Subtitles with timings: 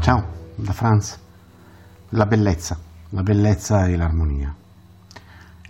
[0.00, 0.24] Ciao,
[0.54, 1.18] da Franz.
[2.10, 2.78] La bellezza,
[3.10, 4.54] la bellezza e l'armonia.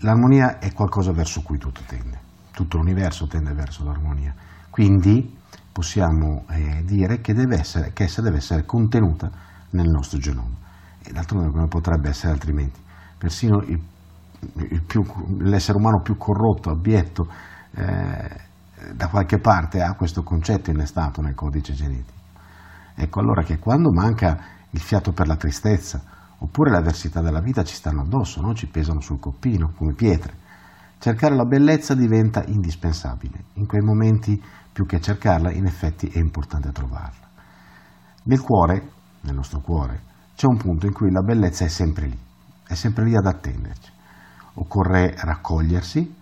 [0.00, 2.20] L'armonia è qualcosa verso cui tutto tende,
[2.52, 4.32] tutto l'universo tende verso l'armonia.
[4.68, 5.36] Quindi
[5.72, 9.30] possiamo eh, dire che, deve essere, che essa deve essere contenuta
[9.70, 10.54] nel nostro genoma.
[11.02, 12.78] E d'altronde come potrebbe essere altrimenti?
[13.18, 13.82] Persino il,
[14.70, 15.02] il più,
[15.38, 17.26] l'essere umano più corrotto, abietto,
[17.74, 18.48] eh,
[18.94, 22.19] da qualche parte ha questo concetto innestato nel codice genetico.
[22.94, 24.38] Ecco allora che quando manca
[24.70, 26.02] il fiato per la tristezza,
[26.38, 28.54] oppure l'avversità della vita ci stanno addosso, no?
[28.54, 30.34] ci pesano sul coppino come pietre,
[30.98, 33.44] cercare la bellezza diventa indispensabile.
[33.54, 34.40] In quei momenti,
[34.72, 37.28] più che cercarla, in effetti è importante trovarla.
[38.24, 38.90] Nel cuore,
[39.22, 42.18] nel nostro cuore, c'è un punto in cui la bellezza è sempre lì,
[42.66, 43.90] è sempre lì ad attenderci.
[44.54, 46.14] Occorre raccogliersi,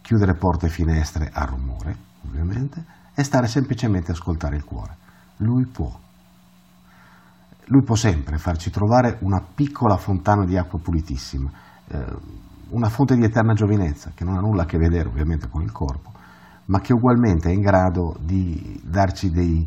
[0.00, 4.96] chiudere porte e finestre a rumore, ovviamente, e stare semplicemente a ascoltare il cuore.
[5.42, 5.90] Lui può.
[7.66, 11.50] Lui può sempre farci trovare una piccola fontana di acqua pulitissima,
[11.88, 12.16] eh,
[12.70, 15.72] una fonte di eterna giovinezza, che non ha nulla a che vedere ovviamente con il
[15.72, 16.12] corpo,
[16.66, 19.66] ma che ugualmente è in grado di darci dei,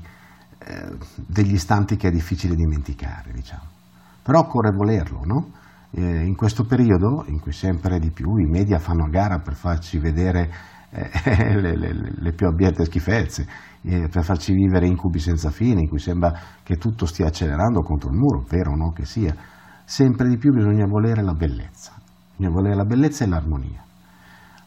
[0.59, 3.73] eh, degli istanti che è difficile dimenticare, diciamo.
[4.22, 5.48] Però occorre volerlo, no?
[5.96, 9.56] eh, in questo periodo in cui sempre di più i media fanno a gara per
[9.56, 10.52] farci vedere
[11.60, 13.48] le, le, le, più abiette schifezze,
[13.82, 18.10] eh, per farci vivere incubi senza fine, in cui sembra che tutto stia accelerando contro
[18.10, 19.36] il muro, vero o no che sia,
[19.84, 21.94] sempre di più bisogna volere la bellezza,
[22.36, 23.84] bisogna volere la bellezza e l'armonia,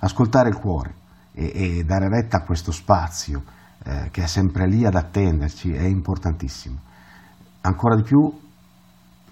[0.00, 0.94] ascoltare il cuore
[1.32, 3.42] e, e dare retta a questo spazio
[3.84, 6.78] eh, che è sempre lì ad attenderci è importantissimo.
[7.62, 8.46] Ancora di più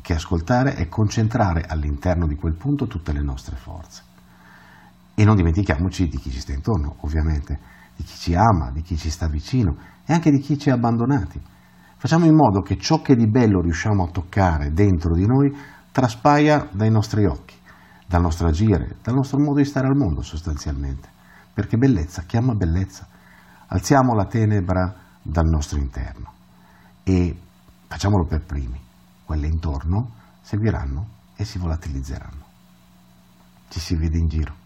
[0.00, 4.02] che ascoltare e concentrare all'interno di quel punto tutte le nostre forze.
[5.18, 7.58] E non dimentichiamoci di chi ci sta intorno, ovviamente,
[7.96, 10.74] di chi ci ama, di chi ci sta vicino e anche di chi ci ha
[10.74, 11.40] abbandonati.
[11.96, 15.56] Facciamo in modo che ciò che di bello riusciamo a toccare dentro di noi
[15.90, 17.54] traspaia dai nostri occhi,
[18.06, 21.08] dal nostro agire, dal nostro modo di stare al mondo sostanzialmente.
[21.54, 23.08] Perché bellezza chiama bellezza.
[23.68, 26.32] Alziamo la tenebra dal nostro interno
[27.02, 27.34] e
[27.86, 28.78] facciamolo per primi
[29.24, 30.10] quelle intorno
[30.42, 32.44] seguiranno e si volatilizzeranno.
[33.68, 34.65] Ci si vede in giro.